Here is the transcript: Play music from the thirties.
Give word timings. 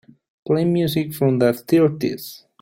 Play 0.47 0.65
music 0.65 1.13
from 1.13 1.37
the 1.37 1.53
thirties. 1.53 2.45